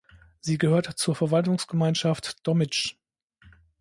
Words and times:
Sie 0.39 0.57
gehört 0.57 0.97
zur 0.97 1.13
Verwaltungsgemeinschaft 1.15 2.47
Dommitzsch. 2.47 2.95